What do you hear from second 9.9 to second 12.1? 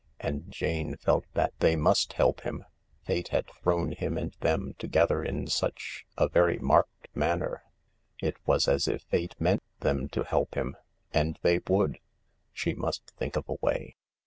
to help him. And they would.